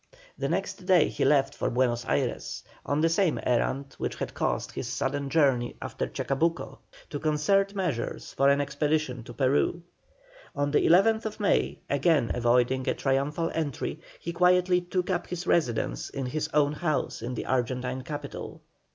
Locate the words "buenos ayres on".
1.69-3.01